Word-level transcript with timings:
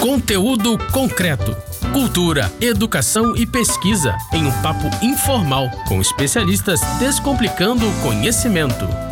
Conteúdo 0.00 0.78
concreto. 0.92 1.54
Cultura, 1.92 2.50
educação 2.58 3.36
e 3.36 3.44
pesquisa 3.44 4.16
em 4.32 4.46
um 4.46 4.62
papo 4.62 4.88
informal 5.04 5.70
com 5.86 6.00
especialistas 6.00 6.80
descomplicando 6.98 7.86
o 7.86 7.92
conhecimento. 8.00 9.09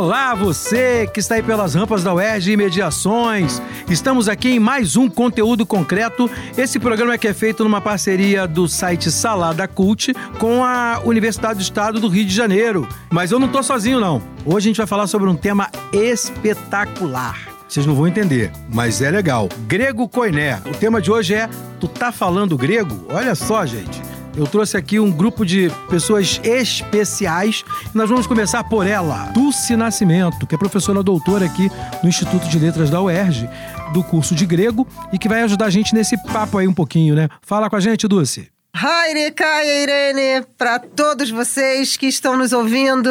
Olá, 0.00 0.34
você 0.34 1.06
que 1.12 1.20
está 1.20 1.34
aí 1.34 1.42
pelas 1.42 1.74
rampas 1.74 2.02
da 2.02 2.14
UERJ 2.14 2.52
e 2.52 2.56
Mediações. 2.56 3.60
Estamos 3.86 4.30
aqui 4.30 4.52
em 4.52 4.58
mais 4.58 4.96
um 4.96 5.10
conteúdo 5.10 5.66
concreto. 5.66 6.28
Esse 6.56 6.78
programa 6.78 7.12
é 7.12 7.18
que 7.18 7.28
é 7.28 7.34
feito 7.34 7.62
numa 7.62 7.82
parceria 7.82 8.48
do 8.48 8.66
site 8.66 9.10
Salada 9.10 9.68
Cult 9.68 10.14
com 10.38 10.64
a 10.64 11.02
Universidade 11.04 11.56
do 11.56 11.62
Estado 11.62 12.00
do 12.00 12.08
Rio 12.08 12.24
de 12.24 12.34
Janeiro. 12.34 12.88
Mas 13.10 13.30
eu 13.30 13.38
não 13.38 13.46
estou 13.46 13.62
sozinho, 13.62 14.00
não. 14.00 14.22
Hoje 14.46 14.68
a 14.68 14.70
gente 14.70 14.78
vai 14.78 14.86
falar 14.86 15.06
sobre 15.06 15.28
um 15.28 15.36
tema 15.36 15.68
espetacular. 15.92 17.38
Vocês 17.68 17.84
não 17.84 17.94
vão 17.94 18.08
entender, 18.08 18.50
mas 18.72 19.02
é 19.02 19.10
legal. 19.10 19.50
Grego 19.66 20.08
Koiné. 20.08 20.62
O 20.64 20.74
tema 20.78 21.02
de 21.02 21.12
hoje 21.12 21.34
é 21.34 21.46
Tu 21.78 21.86
tá 21.86 22.10
falando 22.10 22.56
grego? 22.56 23.04
Olha 23.10 23.34
só, 23.34 23.66
gente. 23.66 24.09
Eu 24.36 24.46
trouxe 24.46 24.76
aqui 24.76 25.00
um 25.00 25.10
grupo 25.10 25.44
de 25.44 25.70
pessoas 25.88 26.40
especiais 26.44 27.64
e 27.92 27.96
nós 27.96 28.08
vamos 28.08 28.26
começar 28.26 28.62
por 28.64 28.86
ela, 28.86 29.24
Dulce 29.32 29.74
Nascimento, 29.74 30.46
que 30.46 30.54
é 30.54 30.58
professora 30.58 31.02
doutora 31.02 31.46
aqui 31.46 31.70
no 32.02 32.08
Instituto 32.08 32.48
de 32.48 32.58
Letras 32.58 32.90
da 32.90 33.02
UERJ, 33.02 33.48
do 33.92 34.04
curso 34.04 34.34
de 34.34 34.46
grego 34.46 34.86
e 35.12 35.18
que 35.18 35.28
vai 35.28 35.42
ajudar 35.42 35.66
a 35.66 35.70
gente 35.70 35.94
nesse 35.94 36.16
papo 36.32 36.58
aí 36.58 36.68
um 36.68 36.74
pouquinho, 36.74 37.14
né? 37.14 37.28
Fala 37.42 37.68
com 37.68 37.76
a 37.76 37.80
gente, 37.80 38.06
Dulce. 38.06 38.48
Haire, 38.72 39.32
Kaia, 39.32 39.82
Irene, 39.82 40.46
para 40.56 40.78
todos 40.78 41.28
vocês 41.28 41.96
que 41.96 42.06
estão 42.06 42.36
nos 42.36 42.52
ouvindo 42.52 43.10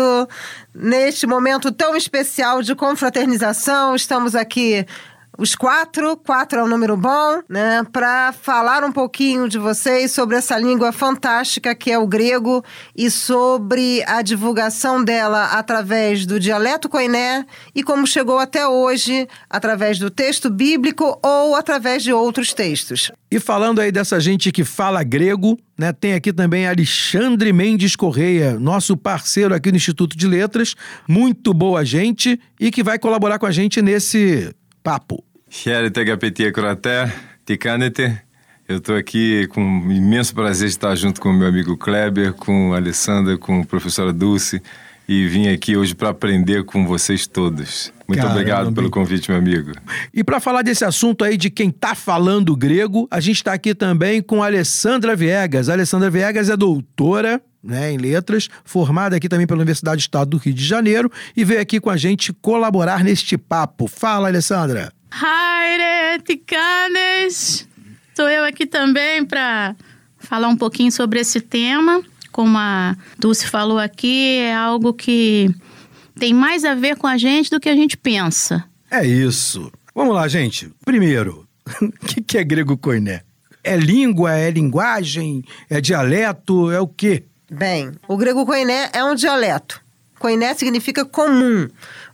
neste 0.73 1.27
momento 1.27 1.69
tão 1.69 1.97
especial 1.97 2.61
de 2.61 2.73
confraternização. 2.73 3.93
Estamos 3.93 4.35
aqui 4.35 4.85
os 5.39 5.55
quatro, 5.55 6.17
quatro 6.17 6.59
é 6.59 6.63
um 6.63 6.67
número 6.67 6.97
bom, 6.97 7.41
né? 7.47 7.81
Para 7.93 8.33
falar 8.33 8.83
um 8.83 8.91
pouquinho 8.91 9.47
de 9.47 9.57
vocês 9.57 10.11
sobre 10.11 10.35
essa 10.35 10.59
língua 10.59 10.91
fantástica 10.91 11.73
que 11.73 11.89
é 11.89 11.97
o 11.97 12.05
grego 12.05 12.61
e 12.93 13.09
sobre 13.09 14.03
a 14.05 14.21
divulgação 14.21 15.01
dela 15.01 15.45
através 15.45 16.25
do 16.25 16.41
dialeto 16.41 16.89
koiné 16.89 17.45
e 17.73 17.81
como 17.81 18.05
chegou 18.05 18.37
até 18.37 18.67
hoje 18.67 19.29
através 19.49 19.97
do 19.97 20.09
texto 20.09 20.49
bíblico 20.49 21.17
ou 21.23 21.55
através 21.55 22.03
de 22.03 22.11
outros 22.11 22.53
textos. 22.53 23.09
E 23.31 23.39
falando 23.39 23.79
aí 23.79 23.93
dessa 23.93 24.19
gente 24.19 24.51
que 24.51 24.65
fala 24.65 25.03
grego, 25.03 25.57
né, 25.77 25.93
tem 25.93 26.15
aqui 26.15 26.33
também 26.33 26.67
Alexandre 26.67 27.53
Mendes 27.53 27.95
Correia, 27.95 28.59
nosso 28.59 28.97
parceiro 28.97 29.55
aqui 29.55 29.71
no 29.71 29.77
Instituto 29.77 30.17
de 30.17 30.27
Letras, 30.27 30.75
muito 31.07 31.53
boa 31.53 31.85
gente 31.85 32.37
e 32.59 32.69
que 32.69 32.83
vai 32.83 32.99
colaborar 32.99 33.39
com 33.39 33.45
a 33.45 33.51
gente 33.51 33.81
nesse 33.81 34.53
papo. 34.83 35.28
Charite 35.49 35.99
Agapetia 35.99 36.53
Curaté, 36.53 37.11
Ticanete. 37.45 38.15
Eu 38.67 38.77
estou 38.77 38.95
aqui 38.95 39.47
com 39.47 39.61
um 39.61 39.91
imenso 39.91 40.33
prazer 40.33 40.67
de 40.67 40.75
estar 40.75 40.95
junto 40.95 41.19
com 41.19 41.29
o 41.29 41.33
meu 41.33 41.47
amigo 41.47 41.75
Kleber, 41.75 42.33
com 42.33 42.71
a 42.73 42.77
Alessandra, 42.77 43.35
com 43.37 43.61
a 43.61 43.65
professora 43.65 44.13
Dulce 44.13 44.61
e 45.07 45.27
vim 45.27 45.47
aqui 45.47 45.75
hoje 45.75 45.95
para 45.95 46.09
aprender 46.09 46.63
com 46.63 46.85
vocês 46.85 47.25
todos. 47.25 47.91
Muito 48.07 48.19
Caramba. 48.19 48.39
obrigado 48.39 48.71
pelo 48.71 48.91
convite, 48.91 49.31
meu 49.31 49.39
amigo. 49.39 49.71
E 50.13 50.23
para 50.23 50.39
falar 50.39 50.61
desse 50.61 50.85
assunto 50.85 51.23
aí 51.23 51.35
de 51.35 51.49
quem 51.49 51.69
está 51.69 51.95
falando 51.95 52.55
grego, 52.55 53.07
a 53.09 53.19
gente 53.19 53.37
está 53.37 53.53
aqui 53.53 53.73
também 53.73 54.21
com 54.21 54.43
a 54.43 54.45
Alessandra 54.45 55.15
Viegas. 55.15 55.67
A 55.67 55.73
Alessandra 55.73 56.11
Viegas 56.11 56.47
é 56.47 56.55
doutora 56.55 57.41
né, 57.63 57.91
em 57.91 57.97
letras, 57.97 58.49
formada 58.63 59.15
aqui 59.15 59.27
também 59.27 59.47
pela 59.47 59.61
Universidade 59.61 59.97
do 59.97 60.01
Estado 60.01 60.29
do 60.29 60.37
Rio 60.37 60.53
de 60.53 60.63
Janeiro 60.63 61.11
e 61.35 61.43
veio 61.43 61.59
aqui 61.59 61.79
com 61.79 61.89
a 61.89 61.97
gente 61.97 62.31
colaborar 62.31 63.03
neste 63.03 63.35
papo. 63.35 63.87
Fala, 63.87 64.27
Alessandra. 64.27 64.93
Haire 65.11 66.21
Ticanes! 66.23 67.67
Estou 68.09 68.29
eu 68.29 68.43
aqui 68.43 68.65
também 68.65 69.25
para 69.25 69.75
falar 70.17 70.47
um 70.47 70.57
pouquinho 70.57 70.91
sobre 70.91 71.19
esse 71.19 71.41
tema. 71.41 72.03
Como 72.31 72.57
a 72.57 72.95
Dulce 73.17 73.47
falou 73.47 73.79
aqui, 73.79 74.37
é 74.37 74.53
algo 74.53 74.93
que 74.93 75.49
tem 76.19 76.33
mais 76.33 76.63
a 76.63 76.75
ver 76.75 76.95
com 76.97 77.07
a 77.07 77.17
gente 77.17 77.49
do 77.49 77.59
que 77.59 77.69
a 77.69 77.75
gente 77.75 77.97
pensa. 77.97 78.63
É 78.91 79.05
isso. 79.05 79.71
Vamos 79.95 80.13
lá, 80.13 80.27
gente. 80.27 80.71
Primeiro, 80.85 81.47
o 81.81 82.23
que 82.23 82.37
é 82.37 82.43
grego 82.43 82.77
koiné? 82.77 83.21
É 83.63 83.75
língua, 83.75 84.33
é 84.33 84.49
linguagem, 84.49 85.43
é 85.69 85.81
dialeto, 85.81 86.71
é 86.71 86.79
o 86.79 86.87
quê? 86.87 87.23
Bem, 87.51 87.91
o 88.07 88.15
grego 88.15 88.45
koiné 88.45 88.89
é 88.93 89.03
um 89.03 89.15
dialeto. 89.15 89.81
Koiné 90.19 90.53
significa 90.53 91.05
comum. 91.05 91.67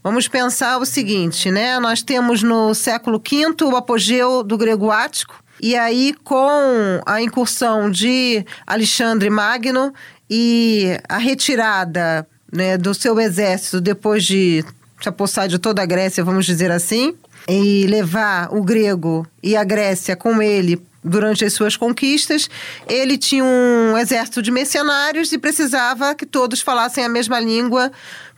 Vamos 0.03 0.27
pensar 0.27 0.77
o 0.77 0.85
seguinte, 0.85 1.49
né? 1.49 1.79
Nós 1.79 2.03
temos 2.03 2.43
no 2.43 2.73
século 2.75 3.19
V 3.19 3.65
o 3.65 3.75
apogeu 3.75 4.43
do 4.43 4.57
grego 4.57 4.91
ático, 4.91 5.43
e 5.61 5.75
aí 5.75 6.13
com 6.23 7.01
a 7.05 7.21
incursão 7.21 7.89
de 7.89 8.45
Alexandre 8.67 9.29
Magno 9.29 9.91
e 10.29 10.99
a 11.09 11.17
retirada 11.17 12.27
né, 12.51 12.77
do 12.77 12.93
seu 12.93 13.19
exército 13.19 13.81
depois 13.81 14.23
de 14.23 14.63
se 15.01 15.09
apossar 15.09 15.47
de 15.47 15.57
toda 15.57 15.81
a 15.81 15.85
Grécia, 15.85 16.23
vamos 16.23 16.45
dizer 16.45 16.71
assim, 16.71 17.15
e 17.47 17.85
levar 17.87 18.53
o 18.53 18.63
grego 18.63 19.25
e 19.41 19.55
a 19.55 19.63
Grécia 19.63 20.15
com 20.15 20.41
ele 20.41 20.81
durante 21.05 21.45
as 21.45 21.53
suas 21.53 21.77
conquistas, 21.77 22.49
ele 22.89 23.17
tinha 23.17 23.43
um 23.43 23.95
exército 23.97 24.41
de 24.41 24.49
mercenários 24.51 25.31
e 25.31 25.37
precisava 25.37 26.15
que 26.15 26.25
todos 26.25 26.61
falassem 26.61 27.05
a 27.05 27.09
mesma 27.09 27.39
língua 27.39 27.91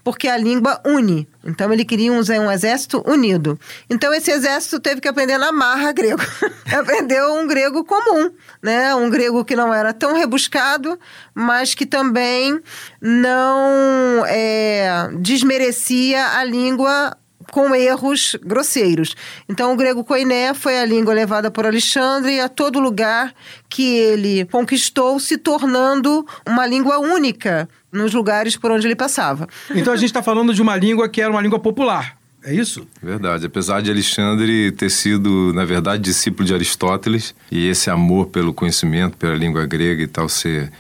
porque 0.08 0.30
a 0.30 0.38
língua 0.38 0.82
une. 0.86 1.28
Então 1.44 1.74
ele 1.74 1.84
queria 1.84 2.14
um, 2.14 2.22
um 2.22 2.52
exército 2.52 3.04
unido. 3.06 3.60
Então 3.90 4.14
esse 4.14 4.32
exército 4.32 4.80
teve 4.80 5.02
que 5.02 5.08
aprender 5.10 5.38
na 5.38 5.52
marra 5.52 5.92
grego. 5.92 6.22
Aprendeu 6.80 7.34
um 7.34 7.46
grego 7.46 7.84
comum, 7.84 8.32
né? 8.62 8.96
Um 8.96 9.10
grego 9.10 9.44
que 9.44 9.54
não 9.54 9.74
era 9.74 9.94
tão 9.94 10.16
rebuscado, 10.16 10.98
mas 11.36 11.76
que 11.76 11.86
também 11.86 12.58
não 13.02 14.24
é, 14.28 15.10
desmerecia 15.20 16.38
a 16.38 16.44
língua 16.46 17.14
com 17.52 17.74
erros 17.74 18.36
grosseiros. 18.44 19.16
Então, 19.48 19.74
o 19.74 19.78
grego 19.78 20.04
koiné 20.04 20.54
foi 20.54 20.78
a 20.80 20.86
língua 20.86 21.14
levada 21.14 21.50
por 21.50 21.66
Alexandre 21.66 22.40
a 22.40 22.50
todo 22.50 22.80
lugar 22.80 23.34
que 23.70 23.98
ele 23.98 24.46
conquistou, 24.46 25.20
se 25.20 25.38
tornando 25.38 26.26
uma 26.48 26.66
língua 26.66 27.00
única 27.00 27.70
nos 27.92 28.14
lugares 28.14 28.56
por 28.56 28.72
onde 28.72 28.88
ele 28.88 28.96
passava. 28.96 29.48
Então, 29.74 29.94
a 29.94 29.98
gente 29.98 30.10
está 30.10 30.24
falando 30.24 30.54
de 30.54 30.62
uma 30.62 30.76
língua 30.76 31.08
que 31.10 31.22
era 31.22 31.32
uma 31.32 31.42
língua 31.42 31.60
popular. 31.60 32.18
É 32.44 32.54
isso? 32.54 32.88
Verdade. 33.04 33.46
Apesar 33.46 33.82
de 33.82 33.92
Alexandre 33.92 34.72
ter 34.72 34.90
sido, 34.90 35.52
na 35.54 35.66
verdade, 35.66 36.04
discípulo 36.04 36.46
de 36.46 36.54
Aristóteles, 36.54 37.36
e 37.52 37.68
esse 37.68 37.90
amor 37.90 38.28
pelo 38.28 38.54
conhecimento, 38.54 39.18
pela 39.18 39.36
língua 39.36 39.66
grega 39.66 40.02
e 40.02 40.08
tal, 40.08 40.30
ser 40.30 40.72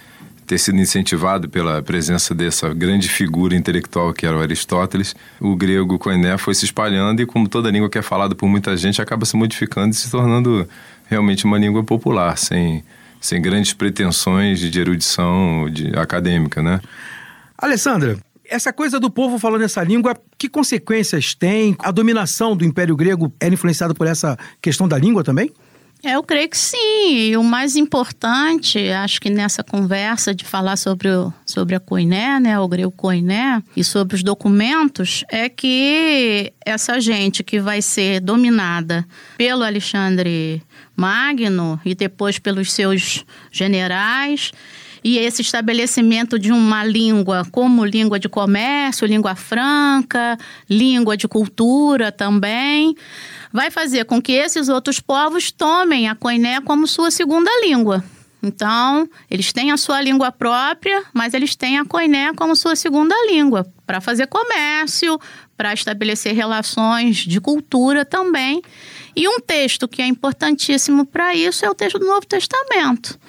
ter 0.47 0.57
sido 0.57 0.79
incentivado 0.79 1.49
pela 1.49 1.83
presença 1.83 2.33
dessa 2.33 2.73
grande 2.73 3.09
figura 3.09 3.53
intelectual 3.53 4.13
que 4.13 4.25
era 4.25 4.37
o 4.37 4.41
Aristóteles, 4.41 5.13
o 5.41 5.55
grego 5.57 5.99
koiné 5.99 6.37
foi 6.37 6.55
se 6.55 6.63
espalhando 6.63 7.21
e, 7.21 7.25
como 7.25 7.49
toda 7.49 7.69
língua 7.69 7.89
que 7.89 7.97
é 7.97 8.01
falada 8.01 8.33
por 8.33 8.47
muita 8.47 8.75
gente, 8.77 9.01
acaba 9.01 9.25
se 9.25 9.35
modificando 9.35 9.93
e 9.93 9.97
se 9.97 10.09
tornando 10.09 10.67
realmente 11.05 11.43
uma 11.43 11.57
língua 11.57 11.83
popular, 11.83 12.37
sem, 12.37 12.81
sem 13.19 13.41
grandes 13.41 13.73
pretensões 13.73 14.59
de 14.59 14.79
erudição 14.79 15.69
de, 15.69 15.87
acadêmica, 15.99 16.63
né? 16.63 16.79
Alessandra, 17.57 18.17
essa 18.45 18.71
coisa 18.71 19.01
do 19.01 19.11
povo 19.11 19.37
falando 19.37 19.63
essa 19.63 19.83
língua, 19.83 20.15
que 20.37 20.47
consequências 20.47 21.35
tem? 21.35 21.75
A 21.79 21.91
dominação 21.91 22.55
do 22.55 22.63
Império 22.63 22.95
Grego 22.95 23.33
era 23.37 23.53
influenciada 23.53 23.93
por 23.93 24.07
essa 24.07 24.37
questão 24.61 24.87
da 24.87 24.97
língua 24.97 25.25
também? 25.25 25.51
Eu 26.03 26.21
creio 26.21 26.47
que 26.47 26.57
sim. 26.57 27.29
E 27.29 27.37
o 27.37 27.43
mais 27.43 27.75
importante, 27.75 28.89
acho 28.89 29.19
que 29.19 29.29
nessa 29.29 29.63
conversa 29.63 30.33
de 30.33 30.45
falar 30.45 30.77
sobre, 30.77 31.09
o, 31.09 31.33
sobre 31.45 31.75
a 31.75 31.79
Coiné, 31.79 32.39
né, 32.39 32.59
o 32.59 32.67
grego 32.67 32.91
Coiné, 32.91 33.61
e 33.75 33.83
sobre 33.83 34.15
os 34.15 34.23
documentos, 34.23 35.23
é 35.29 35.49
que 35.49 36.53
essa 36.63 37.01
gente 37.01 37.43
que 37.43 37.59
vai 37.59 37.81
ser 37.81 38.19
dominada 38.19 39.05
pelo 39.37 39.63
Alexandre 39.63 40.61
Magno 40.95 41.79
e 41.83 41.95
depois 41.95 42.37
pelos 42.37 42.71
seus 42.71 43.25
generais, 43.51 44.51
e 45.03 45.17
esse 45.17 45.41
estabelecimento 45.41 46.37
de 46.37 46.51
uma 46.51 46.83
língua 46.83 47.45
como 47.51 47.85
língua 47.85 48.19
de 48.19 48.27
comércio, 48.27 49.07
língua 49.07 49.35
franca, 49.35 50.37
língua 50.69 51.15
de 51.15 51.27
cultura 51.27 52.11
também 52.11 52.95
vai 53.51 53.71
fazer 53.71 54.05
com 54.05 54.21
que 54.21 54.31
esses 54.31 54.69
outros 54.69 54.99
povos 54.99 55.51
tomem 55.51 56.07
a 56.07 56.15
Koiné 56.15 56.61
como 56.61 56.87
sua 56.87 57.11
segunda 57.11 57.49
língua. 57.61 58.03
Então, 58.41 59.09
eles 59.29 59.51
têm 59.51 59.71
a 59.71 59.77
sua 59.77 59.99
língua 60.01 60.31
própria, 60.31 61.03
mas 61.13 61.33
eles 61.33 61.55
têm 61.55 61.79
a 61.79 61.85
Koiné 61.85 62.33
como 62.33 62.55
sua 62.55 62.75
segunda 62.75 63.15
língua, 63.25 63.65
para 63.85 63.99
fazer 63.99 64.27
comércio, 64.27 65.19
para 65.55 65.73
estabelecer 65.73 66.33
relações 66.35 67.17
de 67.17 67.41
cultura 67.41 68.05
também. 68.05 68.61
E 69.15 69.27
um 69.27 69.39
texto 69.39 69.87
que 69.87 70.01
é 70.01 70.05
importantíssimo 70.05 71.05
para 71.05 71.33
isso 71.33 71.65
é 71.65 71.69
o 71.69 71.75
texto 71.75 71.97
do 71.97 72.05
Novo 72.05 72.25
Testamento. 72.25 73.19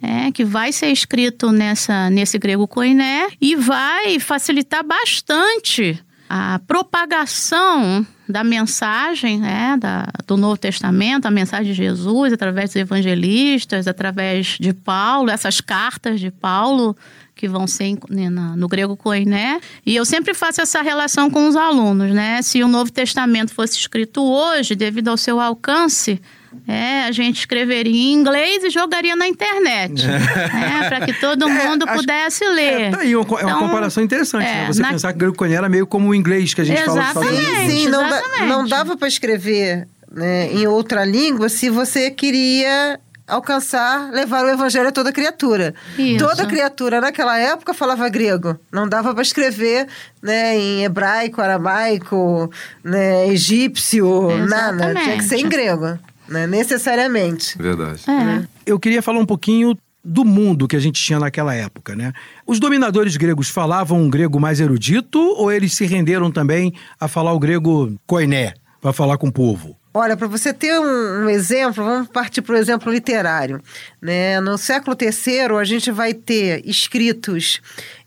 É, 0.00 0.30
que 0.30 0.44
vai 0.44 0.70
ser 0.70 0.92
escrito 0.92 1.50
nessa, 1.50 2.08
nesse 2.08 2.38
grego 2.38 2.68
koiné 2.68 3.30
e 3.40 3.56
vai 3.56 4.20
facilitar 4.20 4.84
bastante 4.84 6.00
a 6.28 6.60
propagação 6.68 8.06
da 8.28 8.44
mensagem 8.44 9.38
né, 9.38 9.76
da, 9.80 10.06
do 10.26 10.36
Novo 10.36 10.58
Testamento, 10.58 11.26
a 11.26 11.30
mensagem 11.30 11.72
de 11.72 11.74
Jesus, 11.74 12.32
através 12.32 12.70
dos 12.70 12.76
evangelistas, 12.76 13.88
através 13.88 14.58
de 14.60 14.72
Paulo, 14.72 15.30
essas 15.30 15.60
cartas 15.60 16.20
de 16.20 16.30
Paulo 16.30 16.96
que 17.34 17.48
vão 17.48 17.66
ser 17.66 17.96
né, 18.10 18.28
no 18.28 18.68
grego 18.68 18.96
koiné. 18.96 19.60
E 19.86 19.94
eu 19.94 20.04
sempre 20.04 20.34
faço 20.34 20.60
essa 20.60 20.82
relação 20.82 21.30
com 21.30 21.48
os 21.48 21.54
alunos, 21.54 22.12
né? 22.12 22.42
Se 22.42 22.62
o 22.64 22.68
Novo 22.68 22.90
Testamento 22.90 23.54
fosse 23.54 23.78
escrito 23.78 24.20
hoje, 24.22 24.74
devido 24.74 25.08
ao 25.08 25.16
seu 25.16 25.40
alcance, 25.40 26.20
é, 26.66 27.04
a 27.04 27.12
gente 27.12 27.40
escreveria 27.40 27.92
em 27.92 28.12
inglês 28.12 28.64
e 28.64 28.70
jogaria 28.70 29.14
na 29.14 29.28
internet. 29.28 30.06
né, 30.06 30.88
para 30.88 31.06
que 31.06 31.12
todo 31.14 31.48
é, 31.48 31.52
mundo 31.52 31.88
é, 31.88 31.94
pudesse 31.94 32.44
acho, 32.44 32.54
ler. 32.54 32.80
É, 32.80 32.90
tá 32.90 33.00
aí, 33.00 33.14
uma, 33.14 33.24
então, 33.24 33.38
é 33.38 33.42
uma 33.44 33.50
então, 33.50 33.66
comparação 33.66 34.02
interessante, 34.02 34.44
né? 34.44 34.64
É, 34.64 34.66
Você 34.66 34.82
na... 34.82 34.90
pensar 34.90 35.12
que 35.12 35.16
o 35.16 35.18
grego 35.18 35.36
koiné 35.36 35.56
era 35.56 35.68
meio 35.68 35.86
como 35.86 36.10
o 36.10 36.14
inglês 36.14 36.54
que 36.54 36.60
a 36.60 36.64
gente 36.64 36.80
exatamente, 36.80 37.14
fala 37.14 37.30
nos 37.30 37.40
Estados 37.40 37.72
Sim, 37.72 37.88
não, 37.88 38.08
da, 38.08 38.22
não 38.46 38.66
dava 38.66 38.96
para 38.96 39.08
escrever 39.08 39.86
né, 40.10 40.52
em 40.52 40.66
outra 40.66 41.04
língua 41.04 41.48
se 41.48 41.68
você 41.70 42.10
queria 42.10 42.98
alcançar, 43.28 44.10
levar 44.10 44.44
o 44.44 44.48
evangelho 44.48 44.88
a 44.88 44.92
toda 44.92 45.12
criatura. 45.12 45.74
Isso. 45.98 46.24
Toda 46.24 46.46
criatura 46.46 47.00
naquela 47.00 47.38
época 47.38 47.74
falava 47.74 48.08
grego. 48.08 48.58
Não 48.72 48.88
dava 48.88 49.12
para 49.12 49.22
escrever 49.22 49.86
né, 50.22 50.56
em 50.56 50.84
hebraico, 50.84 51.42
aramaico, 51.42 52.50
né, 52.82 53.28
egípcio, 53.28 54.30
Exatamente. 54.30 54.48
nada. 54.50 55.00
Tinha 55.02 55.16
que 55.18 55.24
ser 55.24 55.36
em 55.36 55.48
grego, 55.48 55.98
né, 56.28 56.46
necessariamente. 56.46 57.56
Verdade. 57.56 58.02
É. 58.08 58.46
Eu 58.66 58.78
queria 58.78 59.02
falar 59.02 59.18
um 59.18 59.26
pouquinho 59.26 59.76
do 60.04 60.24
mundo 60.24 60.68
que 60.68 60.76
a 60.76 60.80
gente 60.80 61.02
tinha 61.02 61.18
naquela 61.18 61.54
época, 61.54 61.94
né? 61.94 62.12
Os 62.46 62.58
dominadores 62.58 63.16
gregos 63.16 63.48
falavam 63.50 64.00
um 64.00 64.08
grego 64.10 64.40
mais 64.40 64.60
erudito 64.60 65.18
ou 65.18 65.50
eles 65.50 65.74
se 65.74 65.84
renderam 65.86 66.30
também 66.30 66.72
a 66.98 67.08
falar 67.08 67.32
o 67.32 67.38
grego 67.38 67.94
koiné 68.06 68.54
para 68.80 68.92
falar 68.92 69.18
com 69.18 69.28
o 69.28 69.32
povo? 69.32 69.76
Olha, 69.92 70.16
para 70.16 70.28
você 70.28 70.52
ter 70.52 70.78
um, 70.78 71.24
um, 71.24 71.28
exemplo, 71.28 71.84
vamos 71.84 72.08
partir 72.08 72.40
para 72.42 72.54
o 72.54 72.58
exemplo 72.58 72.92
literário. 72.92 73.60
Né? 74.00 74.40
No 74.40 74.56
século 74.56 74.96
III, 74.98 75.56
a 75.58 75.64
gente 75.64 75.90
vai 75.90 76.14
ter 76.14 76.62
escritos 76.64 77.60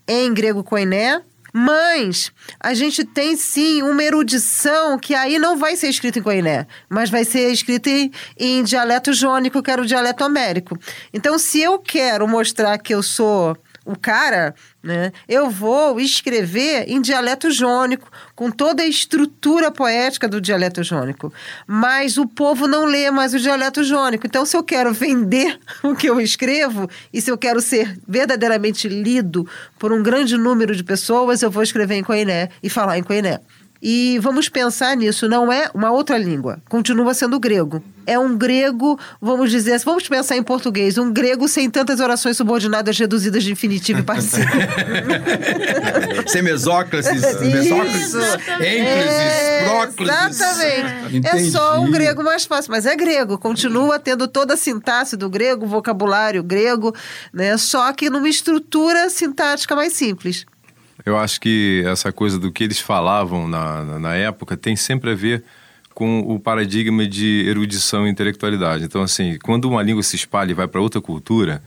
em 0.08 0.32
grego 0.32 0.64
koiné, 0.64 1.20
mas 1.52 2.32
a 2.58 2.72
gente 2.72 3.04
tem 3.04 3.36
sim 3.36 3.82
uma 3.82 4.02
erudição 4.02 4.98
que 4.98 5.14
aí 5.14 5.38
não 5.38 5.56
vai 5.56 5.76
ser 5.76 5.88
escrita 5.88 6.18
em 6.18 6.22
koiné, 6.22 6.66
mas 6.88 7.10
vai 7.10 7.24
ser 7.24 7.52
escrita 7.52 7.90
em, 7.90 8.10
em 8.38 8.62
dialeto 8.62 9.12
jônico, 9.12 9.62
que 9.62 9.70
era 9.70 9.82
o 9.82 9.86
dialeto 9.86 10.24
homérico. 10.24 10.78
Então, 11.12 11.38
se 11.38 11.60
eu 11.60 11.78
quero 11.78 12.26
mostrar 12.26 12.78
que 12.78 12.94
eu 12.94 13.02
sou 13.02 13.56
o 13.84 13.96
cara, 13.98 14.54
né, 14.82 15.12
eu 15.28 15.48
vou 15.48 16.00
escrever 16.00 16.84
em 16.88 17.00
dialeto 17.00 17.50
jônico, 17.50 18.10
com 18.34 18.50
toda 18.50 18.82
a 18.82 18.86
estrutura 18.86 19.70
poética 19.70 20.28
do 20.28 20.40
dialeto 20.40 20.82
jônico. 20.82 21.32
Mas 21.66 22.18
o 22.18 22.26
povo 22.26 22.66
não 22.66 22.84
lê 22.84 23.10
mais 23.10 23.32
o 23.32 23.38
dialeto 23.38 23.84
jônico. 23.84 24.26
Então, 24.26 24.44
se 24.44 24.56
eu 24.56 24.62
quero 24.64 24.92
vender 24.92 25.58
o 25.82 25.94
que 25.94 26.08
eu 26.08 26.20
escrevo 26.20 26.90
e 27.12 27.20
se 27.20 27.30
eu 27.30 27.38
quero 27.38 27.60
ser 27.60 27.96
verdadeiramente 28.06 28.88
lido 28.88 29.48
por 29.78 29.92
um 29.92 30.02
grande 30.02 30.36
número 30.36 30.74
de 30.74 30.82
pessoas, 30.82 31.42
eu 31.42 31.50
vou 31.50 31.62
escrever 31.62 31.94
em 31.94 32.02
Coiné 32.02 32.48
e 32.62 32.68
falar 32.68 32.98
em 32.98 33.02
Coiné. 33.02 33.40
E 33.84 34.16
vamos 34.20 34.48
pensar 34.48 34.96
nisso, 34.96 35.28
não 35.28 35.52
é 35.52 35.68
uma 35.74 35.90
outra 35.90 36.16
língua, 36.16 36.62
continua 36.68 37.12
sendo 37.14 37.40
grego. 37.40 37.82
É 38.06 38.16
um 38.16 38.36
grego, 38.36 38.96
vamos 39.20 39.50
dizer, 39.50 39.76
vamos 39.80 40.08
pensar 40.08 40.36
em 40.36 40.42
português, 40.42 40.98
um 40.98 41.12
grego 41.12 41.48
sem 41.48 41.68
tantas 41.68 41.98
orações 41.98 42.36
subordinadas 42.36 42.96
reduzidas 42.96 43.42
de 43.42 43.50
infinitivo 43.50 43.98
e 44.00 44.02
passivo. 44.04 44.46
sem 46.28 46.42
mesócrases, 46.42 47.40
mesócrases, 47.40 48.14
é, 48.60 49.64
próclises. 49.64 50.40
Exatamente. 50.40 51.16
Entendi. 51.16 51.48
É 51.48 51.50
só 51.50 51.80
um 51.80 51.90
grego 51.90 52.22
mais 52.22 52.44
fácil, 52.44 52.70
mas 52.70 52.86
é 52.86 52.94
grego, 52.94 53.36
continua 53.36 53.98
tendo 53.98 54.28
toda 54.28 54.54
a 54.54 54.56
sintaxe 54.56 55.16
do 55.16 55.28
grego, 55.28 55.66
vocabulário 55.66 56.42
grego, 56.42 56.94
né? 57.32 57.56
Só 57.56 57.92
que 57.92 58.08
numa 58.08 58.28
estrutura 58.28 59.10
sintática 59.10 59.74
mais 59.74 59.92
simples. 59.92 60.46
Eu 61.04 61.18
acho 61.18 61.40
que 61.40 61.82
essa 61.86 62.12
coisa 62.12 62.38
do 62.38 62.52
que 62.52 62.62
eles 62.64 62.78
falavam 62.78 63.48
na, 63.48 63.82
na, 63.82 63.98
na 63.98 64.14
época 64.14 64.56
tem 64.56 64.76
sempre 64.76 65.10
a 65.10 65.14
ver 65.14 65.42
com 65.94 66.20
o 66.20 66.38
paradigma 66.38 67.06
de 67.06 67.44
erudição 67.46 68.06
e 68.06 68.10
intelectualidade. 68.10 68.84
Então, 68.84 69.02
assim, 69.02 69.38
quando 69.42 69.66
uma 69.66 69.82
língua 69.82 70.02
se 70.02 70.16
espalha 70.16 70.52
e 70.52 70.54
vai 70.54 70.66
para 70.66 70.80
outra 70.80 71.00
cultura, 71.00 71.62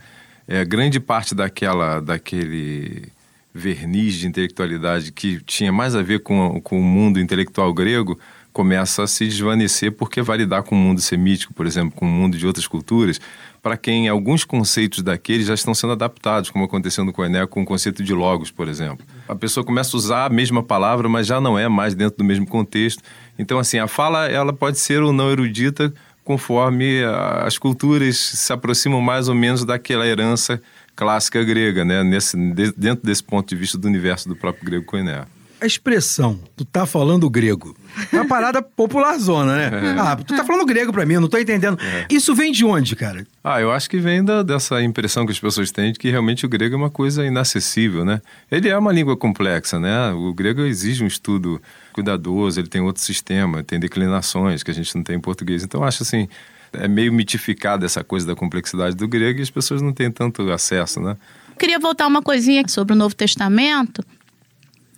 é, 0.48 0.64
grande 0.64 0.98
parte 0.98 1.34
daquela, 1.34 2.00
daquele 2.00 3.08
verniz 3.54 4.14
de 4.14 4.26
intelectualidade 4.26 5.12
que 5.12 5.40
tinha 5.44 5.72
mais 5.72 5.94
a 5.94 6.02
ver 6.02 6.20
com, 6.20 6.60
com 6.60 6.78
o 6.78 6.82
mundo 6.82 7.18
intelectual 7.18 7.72
grego 7.72 8.18
começa 8.52 9.02
a 9.02 9.06
se 9.06 9.26
desvanecer 9.26 9.92
porque 9.92 10.22
vai 10.22 10.38
lidar 10.38 10.62
com 10.62 10.74
o 10.74 10.78
mundo 10.78 11.00
semítico, 11.00 11.52
por 11.52 11.66
exemplo, 11.66 11.94
com 11.94 12.06
o 12.06 12.08
mundo 12.08 12.38
de 12.38 12.46
outras 12.46 12.66
culturas, 12.66 13.20
para 13.66 13.76
quem 13.76 14.06
alguns 14.06 14.44
conceitos 14.44 15.02
daqueles 15.02 15.48
já 15.48 15.54
estão 15.54 15.74
sendo 15.74 15.94
adaptados, 15.94 16.50
como 16.50 16.64
aconteceu 16.64 17.04
no 17.04 17.12
Coené 17.12 17.44
com 17.48 17.62
o 17.62 17.64
conceito 17.64 18.00
de 18.00 18.14
logos, 18.14 18.48
por 18.48 18.68
exemplo. 18.68 19.04
A 19.26 19.34
pessoa 19.34 19.66
começa 19.66 19.96
a 19.96 19.98
usar 19.98 20.26
a 20.26 20.28
mesma 20.28 20.62
palavra, 20.62 21.08
mas 21.08 21.26
já 21.26 21.40
não 21.40 21.58
é 21.58 21.68
mais 21.68 21.92
dentro 21.92 22.18
do 22.18 22.22
mesmo 22.22 22.46
contexto. 22.46 23.02
Então, 23.36 23.58
assim, 23.58 23.80
a 23.80 23.88
fala 23.88 24.28
ela 24.28 24.52
pode 24.52 24.78
ser 24.78 25.02
ou 25.02 25.12
não 25.12 25.32
erudita 25.32 25.92
conforme 26.22 27.02
as 27.44 27.58
culturas 27.58 28.16
se 28.16 28.52
aproximam 28.52 29.00
mais 29.00 29.28
ou 29.28 29.34
menos 29.34 29.64
daquela 29.64 30.06
herança 30.06 30.62
clássica 30.94 31.42
grega, 31.42 31.84
né? 31.84 32.04
Nesse, 32.04 32.36
dentro 32.76 33.04
desse 33.04 33.24
ponto 33.24 33.48
de 33.48 33.56
vista 33.56 33.76
do 33.76 33.88
universo 33.88 34.28
do 34.28 34.36
próprio 34.36 34.64
grego 34.64 34.84
Coené 34.84 35.24
a 35.60 35.66
expressão, 35.66 36.38
tu 36.54 36.64
tá 36.64 36.84
falando 36.84 37.28
grego, 37.30 37.76
é 38.12 38.16
uma 38.16 38.26
parada 38.26 38.60
popularzona, 38.60 39.56
né? 39.56 39.94
É. 39.94 39.98
Ah, 39.98 40.16
tu 40.16 40.36
tá 40.36 40.44
falando 40.44 40.66
grego 40.66 40.92
pra 40.92 41.06
mim, 41.06 41.14
eu 41.14 41.20
não 41.20 41.28
tô 41.28 41.38
entendendo. 41.38 41.78
É. 41.80 42.06
Isso 42.10 42.34
vem 42.34 42.52
de 42.52 42.64
onde, 42.64 42.94
cara? 42.94 43.26
Ah, 43.42 43.60
eu 43.60 43.72
acho 43.72 43.88
que 43.88 43.98
vem 43.98 44.22
da, 44.22 44.42
dessa 44.42 44.82
impressão 44.82 45.24
que 45.24 45.32
as 45.32 45.40
pessoas 45.40 45.70
têm 45.70 45.92
de 45.92 45.98
que 45.98 46.10
realmente 46.10 46.44
o 46.44 46.48
grego 46.48 46.74
é 46.74 46.78
uma 46.78 46.90
coisa 46.90 47.24
inacessível, 47.24 48.04
né? 48.04 48.20
Ele 48.50 48.68
é 48.68 48.76
uma 48.76 48.92
língua 48.92 49.16
complexa, 49.16 49.80
né? 49.80 50.10
O 50.12 50.34
grego 50.34 50.62
exige 50.62 51.02
um 51.02 51.06
estudo 51.06 51.60
cuidadoso, 51.92 52.60
ele 52.60 52.68
tem 52.68 52.82
outro 52.82 53.02
sistema, 53.02 53.62
tem 53.62 53.80
declinações 53.80 54.62
que 54.62 54.70
a 54.70 54.74
gente 54.74 54.94
não 54.94 55.02
tem 55.02 55.16
em 55.16 55.20
português. 55.20 55.64
Então, 55.64 55.80
eu 55.80 55.86
acho 55.86 56.02
assim, 56.02 56.28
é 56.72 56.86
meio 56.86 57.12
mitificada 57.12 57.86
essa 57.86 58.04
coisa 58.04 58.26
da 58.26 58.34
complexidade 58.34 58.94
do 58.94 59.08
grego 59.08 59.38
e 59.38 59.42
as 59.42 59.50
pessoas 59.50 59.80
não 59.80 59.92
têm 59.92 60.10
tanto 60.10 60.50
acesso, 60.50 61.00
né? 61.00 61.16
Queria 61.58 61.78
voltar 61.78 62.06
uma 62.06 62.20
coisinha 62.20 62.62
sobre 62.68 62.92
o 62.92 62.96
Novo 62.96 63.14
Testamento 63.14 64.04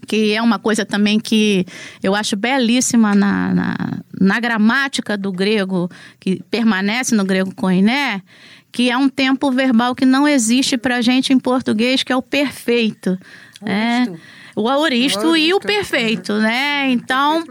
que 0.09 0.33
é 0.33 0.41
uma 0.41 0.59
coisa 0.59 0.87
também 0.87 1.21
que 1.21 1.67
eu 2.03 2.15
acho 2.15 2.35
belíssima 2.35 3.15
na, 3.15 3.55
na, 3.55 3.77
na 4.19 4.41
gramática 4.41 5.19
do 5.19 5.31
grego, 5.31 5.89
que 6.19 6.43
permanece 6.51 7.15
no 7.15 7.25
grego 7.25 7.55
koiné, 7.55 8.23
que 8.73 8.91
é 8.91 8.97
um 8.97 9.09
tempo 9.09 9.51
verbal 9.53 9.95
que 9.95 10.07
não 10.07 10.27
existe 10.27 10.79
para 10.79 10.97
a 10.97 11.03
gente 11.03 11.33
em 11.33 11.39
português, 11.39 12.03
que 12.03 12.13
é 12.13 12.17
o 12.17 12.23
perfeito. 12.23 13.19
É, 13.65 14.07
o 14.57 14.69
aoristo, 14.69 15.21
o 15.21 15.27
aoristo 15.27 15.37
e 15.37 15.53
o 15.53 15.61
perfeito, 15.61 16.33
né? 16.35 16.91
Então, 16.91 17.45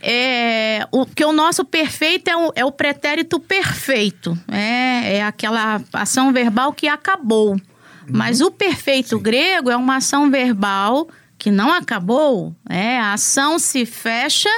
é, 0.00 0.86
o 0.90 1.04
que 1.04 1.24
o 1.24 1.32
nosso 1.32 1.64
perfeito 1.64 2.28
é 2.28 2.36
o, 2.36 2.52
é 2.56 2.64
o 2.64 2.72
pretérito 2.72 3.38
perfeito, 3.38 4.38
é, 4.48 5.16
é 5.16 5.22
aquela 5.22 5.82
ação 5.92 6.32
verbal 6.32 6.72
que 6.72 6.88
acabou. 6.88 7.50
Uhum. 7.52 7.60
Mas 8.08 8.40
o 8.40 8.50
perfeito 8.50 9.16
Sim. 9.16 9.22
grego 9.22 9.70
é 9.70 9.76
uma 9.76 9.96
ação 9.96 10.30
verbal 10.30 11.08
que 11.40 11.50
não 11.50 11.72
acabou, 11.72 12.54
é, 12.68 12.98
a 12.98 13.14
ação 13.14 13.58
se 13.58 13.86
fecha, 13.86 14.50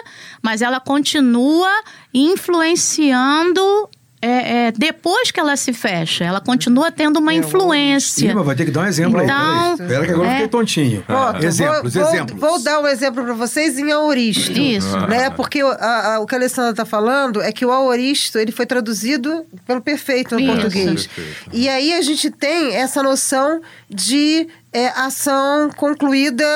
mas 0.43 0.61
ela 0.63 0.81
continua 0.81 1.71
influenciando 2.13 3.89
é, 4.25 4.67
é, 4.67 4.73
depois 4.73 5.33
que 5.33 5.41
ela 5.41 5.57
se 5.57 5.73
fecha, 5.73 6.23
ela 6.25 6.41
continua 6.41 6.93
tendo 6.93 7.19
uma 7.19 7.33
é, 7.33 7.39
influência. 7.39 8.29
Sim, 8.29 8.35
mas 8.35 8.47
vai 8.47 8.55
ter 8.55 8.65
que 8.67 8.71
dar 8.71 8.83
um 8.83 8.87
exemplo 8.87 9.21
então, 9.21 9.37
aí. 9.37 9.73
Espera 9.73 10.07
que 10.07 10.13
agora 10.13 10.29
eu 10.29 10.31
fiquei 10.31 10.45
é. 10.45 10.49
tontinho. 10.49 11.03
Pronto, 11.03 11.45
exemplos, 11.45 11.95
vou, 11.95 12.09
exemplos. 12.09 12.41
Vou, 12.41 12.51
vou, 12.51 12.63
dar 12.63 12.81
um 12.81 12.87
exemplo 12.87 13.25
para 13.25 13.35
vocês 13.35 13.77
em 13.77 13.91
aoristo. 13.91 14.53
Isso. 14.53 14.97
Né? 15.09 15.29
Porque 15.31 15.61
a, 15.61 16.15
a, 16.15 16.21
o 16.21 16.27
que 16.27 16.37
a 16.37 16.39
Alessandra 16.39 16.71
está 16.71 16.85
falando 16.85 17.43
é 17.43 17.51
que 17.51 17.67
o 17.67 17.73
aoristo 17.73 18.39
ele 18.39 18.53
foi 18.53 18.65
traduzido 18.65 19.45
pelo 19.67 19.81
perfeito 19.81 20.37
no 20.37 20.41
Isso. 20.41 20.53
português. 20.53 21.07
Perfeito. 21.09 21.51
E 21.53 21.69
aí 21.69 21.93
a 21.93 22.01
gente 22.01 22.31
tem 22.31 22.77
essa 22.77 23.03
noção 23.03 23.61
de 23.91 24.47
é, 24.73 24.87
ação 24.91 25.69
concluída, 25.77 26.47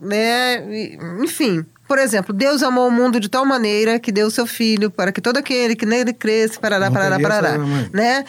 né? 0.00 0.96
Enfim, 1.22 1.66
por 1.86 1.98
exemplo, 1.98 2.32
Deus 2.32 2.62
amou 2.62 2.88
o 2.88 2.90
mundo 2.90 3.20
de 3.20 3.28
tal 3.28 3.44
maneira 3.44 3.98
que 3.98 4.10
deu 4.10 4.26
o 4.26 4.30
seu 4.30 4.46
filho 4.46 4.90
para 4.90 5.12
que 5.12 5.20
todo 5.20 5.36
aquele 5.36 5.76
que 5.76 5.84
nele 5.84 6.12
cresce, 6.12 6.58
parará, 6.58 6.90
parará, 6.90 7.20
parará, 7.20 7.58
né? 7.92 8.24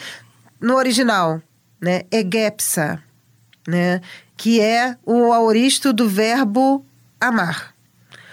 No 0.60 0.76
original, 0.76 1.40
né? 1.80 2.02
Egepsa, 2.10 3.02
né? 3.66 4.00
Que 4.36 4.60
é 4.60 4.96
o 5.04 5.32
aoristo 5.32 5.92
do 5.92 6.08
verbo 6.08 6.84
amar. 7.20 7.74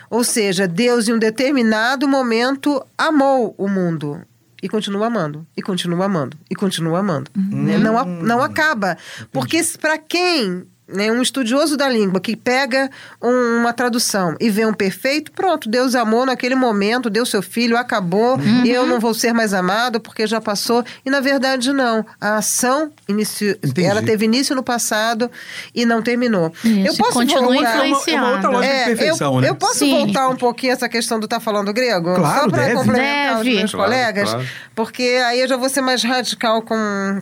Ou 0.10 0.24
seja, 0.24 0.68
Deus 0.68 1.08
em 1.08 1.14
um 1.14 1.20
determinado 1.20 2.08
momento 2.08 2.86
amou 2.98 3.56
o 3.58 3.68
mundo 3.68 4.22
e 4.62 4.70
continua 4.70 5.08
amando, 5.08 5.46
e 5.58 5.62
continua 5.62 6.06
amando, 6.06 6.38
e 6.50 6.56
continua 6.56 7.00
amando. 7.00 7.32
Uhum. 7.36 7.64
Né? 7.64 7.78
Não, 7.78 8.06
não 8.06 8.42
acaba. 8.42 8.98
Porque 9.32 9.62
para 9.82 9.98
quem 9.98 10.66
né, 10.88 11.12
um 11.12 11.22
estudioso 11.22 11.78
da 11.78 11.88
língua 11.88 12.20
que 12.20 12.36
pega 12.36 12.90
um- 13.22 13.60
uma 13.62 13.72
tradução 13.74 14.36
e 14.40 14.50
vê 14.50 14.66
um 14.66 14.74
perfeito, 14.74 15.32
pronto, 15.32 15.70
Deus 15.70 15.96
amou 15.96 16.26
naquele 16.26 16.56
momento, 16.56 17.10
deu 17.10 17.26
seu 17.26 17.42
filho, 17.42 17.78
acabou, 17.78 18.38
e 18.66 18.70
eu 18.70 18.86
não 18.86 19.00
vou 19.00 19.14
ser 19.14 19.34
mais 19.34 19.54
amado 19.54 20.00
porque 20.00 20.28
já 20.28 20.42
passou. 20.42 20.84
E 21.06 21.10
na 21.10 21.20
verdade 21.22 21.72
não. 21.72 22.06
A 22.20 22.38
ação 22.38 22.92
inicio, 23.08 23.52
Entendi. 23.64 23.84
ela 23.86 24.02
teve 24.02 24.26
início 24.26 24.56
no 24.56 24.62
passado 24.64 25.32
e 25.74 25.86
não 25.86 26.02
terminou. 26.02 26.52
Isso, 26.64 27.02
e 27.02 27.14
continua 27.14 27.42
voltar- 27.54 27.64
É 27.64 27.76
uma, 27.76 27.86
é 27.86 27.86
uma 27.86 27.88
outra 27.88 27.88
influenciando. 27.88 28.52
lógica 28.52 28.74
de 28.74 28.80
é, 28.82 28.86
perfeição, 28.86 29.36
eu, 29.36 29.42
né? 29.42 29.50
eu 29.50 29.56
posso 29.56 29.80
Sim. 29.80 29.92
voltar 30.06 30.30
um 30.30 30.36
pouquinho 30.36 30.74
essa 30.74 30.90
questão 30.90 31.20
do 31.20 31.28
tá 31.28 31.40
falando 31.40 31.72
grego? 31.74 32.14
Claro, 32.16 32.42
Só 32.42 32.50
para 32.50 32.74
complementar 32.74 33.38
Deve. 33.38 33.50
os 33.52 33.56
meus 33.58 33.72
Claro, 33.72 33.90
colegas, 33.92 34.30
claro. 34.32 34.48
porque 34.76 35.04
aí 35.26 35.40
eu 35.40 35.48
já 35.48 35.56
vou 35.58 35.70
ser 35.70 35.82
mais 35.82 36.04
radical 36.04 36.62
com, 36.62 36.76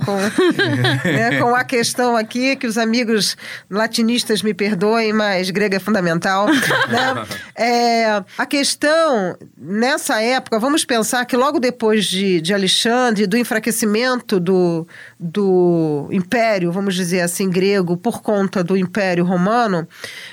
com, 0.06 0.18
né, 1.06 1.40
com 1.40 1.56
a 1.56 1.64
questão 1.64 2.16
aqui, 2.16 2.56
que 2.56 2.68
os 2.68 2.78
amigos 2.78 3.38
latinistas 3.70 4.42
me 4.42 4.54
perdoem, 4.54 5.14
mas 5.14 5.50
grego 5.50 5.76
é 5.76 5.80
fundamental. 5.80 6.48
né? 6.90 7.26
É, 7.56 8.24
a 8.38 8.46
questão, 8.46 9.38
nessa 9.58 10.22
época, 10.22 10.60
vamos 10.60 10.86
pensar 10.86 11.26
que 11.26 11.36
logo 11.36 11.60
depois 11.60 12.06
de, 12.06 12.42
de 12.42 12.54
Alexandre, 12.54 13.28
do 13.28 13.38
enfraquecimento 13.38 14.40
do, 14.40 14.88
do 15.20 16.08
Império, 16.12 16.72
vamos 16.72 16.96
dizer 16.96 17.22
assim, 17.22 17.50
grego, 17.50 17.98
por 17.98 18.22
conta 18.22 18.64
do 18.64 18.76
Império 18.78 19.24
Romano, 19.24 19.88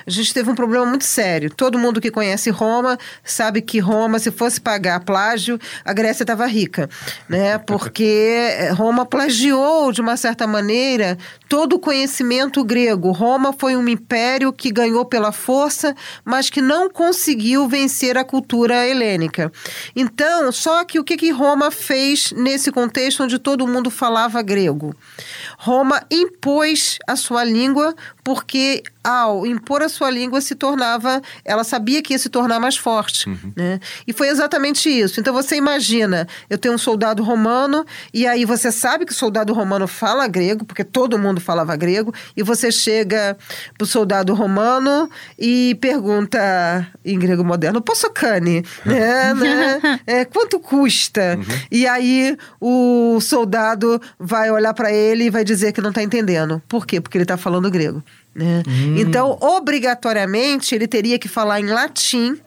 a 0.07 0.11
gente 0.11 0.33
teve 0.33 0.51
um 0.51 0.55
problema 0.55 0.87
muito 0.87 1.05
sério. 1.05 1.51
Todo 1.51 1.79
mundo 1.79 2.01
que 2.01 2.11
conhece 2.11 2.51
Roma 2.51 2.99
sabe 3.23 3.61
que 3.61 3.79
Roma, 3.79 4.19
se 4.19 4.31
fosse 4.31 4.61
pagar 4.61 5.01
plágio, 5.01 5.59
a 5.85 5.93
Grécia 5.93 6.23
estava 6.23 6.47
rica, 6.47 6.89
né? 7.29 7.59
Porque 7.59 8.51
Roma 8.75 9.05
plagiou, 9.05 9.93
de 9.93 10.01
uma 10.01 10.17
certa 10.17 10.47
maneira, 10.47 11.19
todo 11.49 11.75
o 11.75 11.79
conhecimento 11.79 12.65
grego. 12.65 13.08
Roma 13.13 13.53
foi 13.53 13.77
um 13.77 13.89
império 13.89 14.53
que 14.53 14.71
ganhou 14.71 15.05
pela 15.05 15.33
força, 15.33 15.95
mas 16.25 16.51
que 16.51 16.61
não 16.61 16.89
conseguiu 16.91 17.69
vencer 17.69 18.17
a 18.17 18.25
cultura 18.25 18.87
helênica. 18.87 19.53
Então, 19.95 20.51
só 20.53 20.85
que 20.85 20.99
o 20.99 21.05
que, 21.05 21.17
que 21.17 21.31
Roma 21.31 21.71
fez 21.71 22.33
nesse 22.33 22.71
contexto 22.71 23.23
onde 23.23 23.39
todo 23.39 23.67
mundo 23.67 23.91
falava 23.91 24.43
grego? 24.43 24.95
Roma 25.59 26.03
impôs 26.11 26.99
a 27.07 27.17
sua 27.17 27.45
língua 27.45 27.95
porque 28.23 28.83
ao 29.09 29.47
impor 29.47 29.83
a 29.83 29.89
sua 29.89 30.11
língua 30.11 30.39
se 30.43 30.55
tornava, 30.55 31.23
ela 31.43 31.65
sabia 31.65 32.03
que 32.03 32.13
ia 32.13 32.19
se 32.19 32.29
tornar 32.29 32.61
mais 32.61 32.77
forte, 32.77 33.27
né? 33.57 33.81
E 34.07 34.13
foi 34.13 34.29
exatamente 34.29 34.91
isso. 34.91 35.19
Então 35.19 35.33
você 35.33 35.57
imagina, 35.57 36.29
eu 36.51 36.59
tenho 36.59 36.75
um 36.75 36.79
soldado 36.79 37.23
romano 37.23 37.87
e 38.13 38.27
aí 38.27 38.45
você 38.45 38.71
sabe 38.71 39.07
que 39.07 39.13
o 39.13 39.15
soldado 39.15 39.55
romano 39.55 39.89
fala 39.89 40.29
grego, 40.29 40.63
porque 40.63 40.85
todo 40.85 41.19
mundo 41.19 41.41
falava 41.41 41.75
grego, 41.75 42.13
e 42.37 42.43
você 42.43 42.71
chega 42.71 43.35
pro 43.79 43.87
soldado 43.87 44.35
romano 44.35 45.09
e 45.39 45.75
pergunta 45.81 46.87
em 47.03 47.19
grego 47.19 47.43
moderno, 47.43 47.81
posso 47.81 48.11
cane, 48.11 48.63
né, 48.85 49.33
né? 49.33 50.01
É, 50.07 50.25
quanto 50.27 50.61
custa? 50.61 51.39
E 51.71 51.87
aí 51.87 52.37
o 52.61 53.19
soldado 53.23 53.99
vai 54.19 54.51
olhar 54.51 54.75
para 54.75 54.93
ele 54.93 55.25
e 55.25 55.31
vai 55.31 55.45
dizer 55.45 55.73
que 55.73 55.81
não 55.81 55.89
está 55.89 56.03
entendendo. 56.03 56.61
Por 56.69 56.87
quê? 56.87 57.01
Porque 57.01 57.17
ele 57.17 57.25
está 57.25 57.39
falando 57.39 57.71
grego. 57.71 58.03
Né? 58.39 58.63
Então, 58.97 59.37
obrigatoriamente, 59.41 60.73
ele 60.75 60.87
teria 60.87 61.19
que 61.19 61.27
falar 61.27 61.61
em 61.61 61.67
latim 61.67 62.41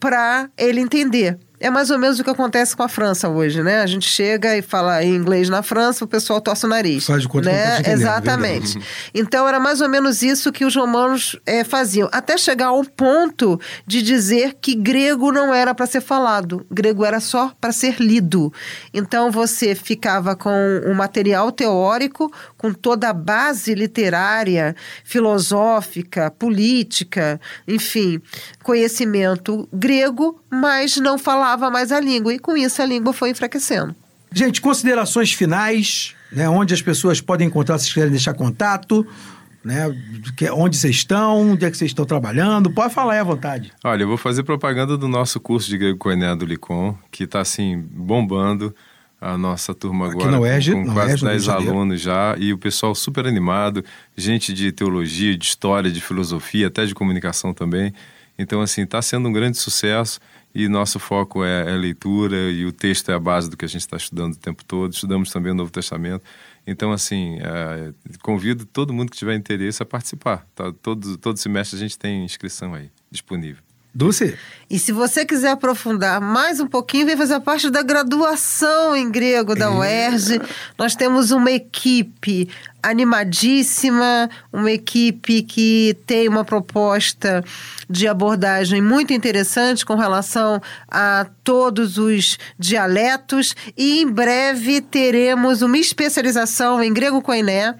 para 0.00 0.50
ele 0.58 0.80
entender. 0.80 1.38
É 1.58 1.70
mais 1.70 1.90
ou 1.90 1.98
menos 1.98 2.20
o 2.20 2.24
que 2.24 2.30
acontece 2.30 2.76
com 2.76 2.82
a 2.82 2.88
França 2.88 3.28
hoje, 3.28 3.62
né? 3.62 3.80
A 3.80 3.86
gente 3.86 4.08
chega 4.08 4.56
e 4.56 4.62
fala 4.62 5.02
em 5.02 5.14
inglês 5.14 5.48
na 5.48 5.62
França, 5.62 6.04
o 6.04 6.08
pessoal 6.08 6.40
torce 6.40 6.66
o 6.66 6.68
nariz. 6.68 7.06
Faz 7.06 7.22
de 7.22 7.28
conta 7.28 7.48
que 7.48 7.54
não 7.54 7.62
tá 7.62 7.68
né? 7.68 7.80
entendendo, 7.80 8.00
Exatamente. 8.00 8.78
Então 9.14 9.48
era 9.48 9.58
mais 9.58 9.80
ou 9.80 9.88
menos 9.88 10.22
isso 10.22 10.52
que 10.52 10.64
os 10.64 10.76
romanos 10.76 11.38
eh, 11.46 11.64
faziam, 11.64 12.08
até 12.12 12.36
chegar 12.36 12.66
ao 12.66 12.84
ponto 12.84 13.58
de 13.86 14.02
dizer 14.02 14.56
que 14.60 14.74
grego 14.74 15.32
não 15.32 15.52
era 15.54 15.74
para 15.74 15.86
ser 15.86 16.00
falado, 16.00 16.66
grego 16.70 17.04
era 17.04 17.20
só 17.20 17.52
para 17.60 17.72
ser 17.72 18.00
lido. 18.00 18.52
Então 18.92 19.30
você 19.30 19.74
ficava 19.74 20.36
com 20.36 20.82
um 20.86 20.94
material 20.94 21.50
teórico, 21.50 22.30
com 22.56 22.72
toda 22.72 23.08
a 23.08 23.12
base 23.12 23.74
literária, 23.74 24.76
filosófica, 25.04 26.30
política, 26.30 27.40
enfim, 27.66 28.20
conhecimento 28.62 29.68
grego, 29.72 30.40
mas 30.60 30.96
não 30.96 31.18
falava 31.18 31.70
mais 31.70 31.92
a 31.92 32.00
língua 32.00 32.34
e 32.34 32.38
com 32.38 32.56
isso 32.56 32.80
a 32.82 32.86
língua 32.86 33.12
foi 33.12 33.30
enfraquecendo. 33.30 33.94
Gente, 34.32 34.60
considerações 34.60 35.32
finais, 35.32 36.14
né? 36.32 36.48
Onde 36.48 36.74
as 36.74 36.82
pessoas 36.82 37.20
podem 37.20 37.46
encontrar, 37.46 37.78
se 37.78 37.88
quiserem 37.88 38.10
deixar 38.10 38.34
contato, 38.34 39.06
né? 39.64 39.86
que- 40.36 40.50
Onde 40.50 40.76
vocês 40.76 40.96
estão, 40.96 41.52
onde 41.52 41.64
é 41.64 41.70
que 41.70 41.76
vocês 41.76 41.90
estão 41.90 42.04
trabalhando. 42.04 42.70
Pode 42.70 42.92
falar 42.92 43.14
aí 43.14 43.18
à 43.20 43.24
vontade. 43.24 43.72
Olha, 43.84 44.02
eu 44.02 44.08
vou 44.08 44.16
fazer 44.16 44.42
propaganda 44.42 44.96
do 44.96 45.08
nosso 45.08 45.38
curso 45.40 45.68
de 45.70 45.78
grego 45.78 45.96
coiné 45.98 46.34
do 46.36 46.44
Licom, 46.44 46.96
que 47.10 47.24
está 47.24 47.40
assim 47.40 47.78
bombando 47.90 48.74
a 49.20 49.38
nossa 49.38 49.74
turma 49.74 50.08
Aqui 50.08 50.16
agora 50.20 50.38
UERJ, 50.40 50.72
com, 50.72 50.84
quase 50.92 50.98
UERJ, 50.98 51.22
no 51.22 51.28
Rio 51.30 51.30
10 51.30 51.40
de 51.42 51.46
Janeiro. 51.46 51.72
alunos 51.72 52.00
já 52.00 52.34
e 52.38 52.52
o 52.52 52.58
pessoal 52.58 52.94
super 52.94 53.26
animado, 53.26 53.82
gente 54.16 54.52
de 54.52 54.70
teologia, 54.72 55.36
de 55.38 55.44
história, 55.46 55.90
de 55.90 56.00
filosofia, 56.02 56.66
até 56.66 56.84
de 56.84 56.94
comunicação 56.94 57.54
também. 57.54 57.94
Então 58.38 58.60
assim, 58.60 58.82
está 58.82 59.00
sendo 59.00 59.28
um 59.28 59.32
grande 59.32 59.56
sucesso 59.56 60.20
e 60.54 60.68
nosso 60.68 60.98
foco 60.98 61.44
é, 61.44 61.70
é 61.70 61.76
leitura 61.76 62.50
e 62.50 62.64
o 62.64 62.72
texto 62.72 63.10
é 63.10 63.14
a 63.14 63.20
base 63.20 63.50
do 63.50 63.56
que 63.58 63.64
a 63.66 63.68
gente 63.68 63.82
está 63.82 63.96
estudando 63.98 64.32
o 64.32 64.38
tempo 64.38 64.64
todo. 64.64 64.92
Estudamos 64.92 65.30
também 65.30 65.52
o 65.52 65.54
Novo 65.54 65.70
Testamento. 65.70 66.24
Então, 66.66 66.92
assim, 66.92 67.38
é, 67.40 67.92
convido 68.22 68.64
todo 68.64 68.92
mundo 68.92 69.10
que 69.10 69.18
tiver 69.18 69.34
interesse 69.34 69.82
a 69.82 69.86
participar. 69.86 70.46
Tá? 70.54 70.72
Todo, 70.80 71.18
todo 71.18 71.36
semestre 71.36 71.76
a 71.76 71.80
gente 71.80 71.98
tem 71.98 72.24
inscrição 72.24 72.74
aí 72.74 72.90
disponível. 73.10 73.62
Dulce, 73.96 74.36
E 74.68 74.78
se 74.78 74.92
você 74.92 75.24
quiser 75.24 75.52
aprofundar 75.52 76.20
mais 76.20 76.60
um 76.60 76.66
pouquinho, 76.66 77.06
vem 77.06 77.16
fazer 77.16 77.40
parte 77.40 77.70
da 77.70 77.82
graduação 77.82 78.94
em 78.94 79.10
grego 79.10 79.54
da 79.54 79.70
UERJ. 79.72 80.38
Nós 80.76 80.94
temos 80.94 81.30
uma 81.30 81.50
equipe 81.50 82.46
animadíssima, 82.82 84.28
uma 84.52 84.70
equipe 84.70 85.42
que 85.42 85.96
tem 86.04 86.28
uma 86.28 86.44
proposta 86.44 87.42
de 87.88 88.06
abordagem 88.06 88.82
muito 88.82 89.14
interessante 89.14 89.86
com 89.86 89.94
relação 89.94 90.60
a 90.90 91.26
todos 91.42 91.96
os 91.96 92.38
dialetos. 92.58 93.56
E 93.74 94.02
em 94.02 94.06
breve 94.06 94.82
teremos 94.82 95.62
uma 95.62 95.78
especialização 95.78 96.82
em 96.82 96.92
grego 96.92 97.22
koiné 97.22 97.74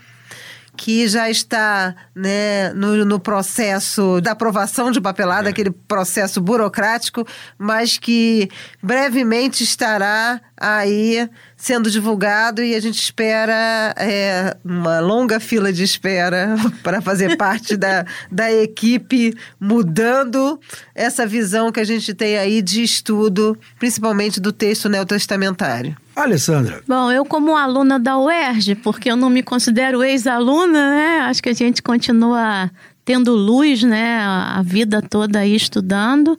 que 0.77 1.09
já 1.09 1.31
está 1.31 1.95
né, 2.15 2.73
no, 2.75 3.05
no 3.05 3.19
processo 3.19 4.21
da 4.21 4.33
aprovação 4.33 4.91
de 4.91 5.01
papelada, 5.01 5.49
aquele 5.49 5.71
processo 5.71 6.41
burocrático, 6.41 7.27
mas 7.59 7.99
que 7.99 8.49
brevemente 8.83 9.65
estará 9.65 10.41
aí 10.57 11.29
sendo 11.57 11.91
divulgado 11.91 12.63
e 12.63 12.75
a 12.75 12.81
gente 12.81 13.01
espera 13.01 13.95
é, 13.97 14.57
uma 14.65 15.01
longa 15.01 15.41
fila 15.41 15.73
de 15.73 15.83
espera 15.83 16.55
para 16.83 17.01
fazer 17.01 17.37
parte 17.37 17.77
da, 17.77 18.05
da 18.31 18.53
equipe, 18.53 19.35
mudando 19.59 20.61
essa 20.95 21.27
visão 21.27 21.73
que 21.73 21.81
a 21.81 21.85
gente 21.85 22.15
tem 22.15 22.37
aí 22.37 22.61
de 22.61 22.83
estudo, 22.83 23.59
principalmente 23.79 24.41
do 24.41 24.53
texto 24.53 24.89
neotestamentário. 24.89 25.97
Alessandra. 26.17 26.83
Bom, 26.89 27.13
eu 27.13 27.27
como 27.27 27.55
aluna 27.55 27.99
da 27.99 28.19
UERJ, 28.19 28.77
porque 28.77 29.11
eu 29.11 29.17
não 29.17 29.29
me 29.29 29.43
considero 29.43 30.03
ex-aluna, 30.03 30.91
né? 30.91 31.19
Acho 31.21 31.43
que 31.43 31.51
a 31.51 31.55
gente 31.55 31.83
continua 31.83 32.71
tendo 33.05 33.35
luz, 33.35 33.83
né? 33.83 34.19
A 34.21 34.63
vida 34.65 35.03
toda 35.03 35.41
aí 35.41 35.55
estudando. 35.55 36.35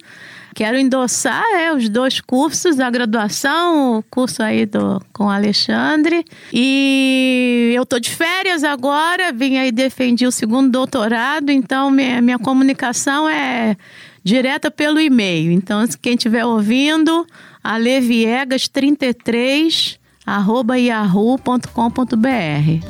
Quero 0.55 0.75
endossar 0.75 1.43
é, 1.53 1.71
os 1.71 1.87
dois 1.87 2.19
cursos, 2.19 2.79
a 2.79 2.89
graduação, 2.89 3.99
o 3.99 4.03
curso 4.09 4.41
aí 4.41 4.65
do, 4.65 4.99
com 5.13 5.25
o 5.25 5.29
Alexandre. 5.29 6.25
E 6.51 7.71
eu 7.75 7.85
tô 7.85 7.99
de 7.99 8.09
férias 8.09 8.63
agora, 8.63 9.31
vim 9.31 9.57
aí 9.57 9.71
defendi 9.71 10.25
o 10.25 10.31
segundo 10.31 10.71
doutorado, 10.71 11.51
então 11.51 11.91
minha, 11.91 12.19
minha 12.23 12.39
comunicação 12.39 13.29
é 13.29 13.77
direta 14.23 14.71
pelo 14.71 14.99
e-mail. 14.99 15.51
Então, 15.51 15.85
quem 16.01 16.15
estiver 16.15 16.43
ouvindo, 16.43 17.27
aleviegas33 17.67 19.97
arroba 20.25 20.77
yahoo.com.br. 20.77 21.67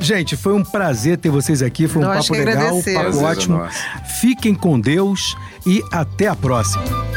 Gente, 0.00 0.36
foi 0.36 0.54
um 0.54 0.64
prazer 0.64 1.18
ter 1.18 1.30
vocês 1.30 1.62
aqui. 1.62 1.86
Foi 1.86 2.02
um 2.02 2.06
Nós 2.06 2.26
papo 2.28 2.40
legal, 2.40 2.76
um 2.76 2.82
papo 2.82 2.98
Prazer 2.98 3.22
é 3.22 3.26
ótimo. 3.26 3.58
nosso. 3.58 3.78
Fiquem 4.20 4.56
com 4.56 4.80
Deus 4.80 5.36
e 5.64 5.80
até 5.92 6.26
a 6.26 6.34
próxima. 6.34 7.07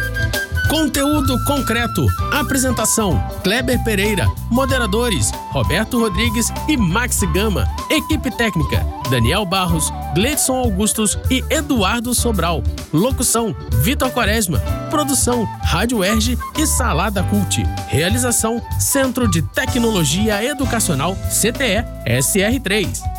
Conteúdo 0.71 1.37
concreto. 1.43 2.07
Apresentação: 2.31 3.21
Kleber 3.43 3.83
Pereira. 3.83 4.25
Moderadores: 4.49 5.29
Roberto 5.49 5.99
Rodrigues 5.99 6.47
e 6.65 6.77
Max 6.77 7.19
Gama. 7.33 7.67
Equipe 7.89 8.31
técnica: 8.31 8.81
Daniel 9.09 9.45
Barros, 9.45 9.91
Gleidson 10.15 10.55
Augustos 10.55 11.19
e 11.29 11.43
Eduardo 11.49 12.15
Sobral. 12.15 12.63
Locução: 12.93 13.53
Vitor 13.81 14.11
Quaresma. 14.11 14.59
Produção: 14.89 15.43
Rádio 15.61 16.05
Erge 16.05 16.37
e 16.57 16.65
Salada 16.65 17.21
Cult. 17.21 17.61
Realização: 17.89 18.61
Centro 18.79 19.29
de 19.29 19.41
Tecnologia 19.41 20.41
Educacional 20.41 21.17
CTE 21.29 21.83
SR3. 22.07 23.10